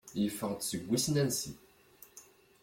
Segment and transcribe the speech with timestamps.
[0.21, 1.51] Yeffeɣ-d seg wissen ansi.